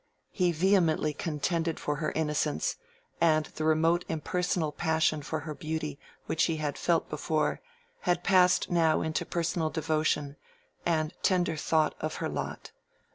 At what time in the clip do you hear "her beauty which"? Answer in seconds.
5.41-6.45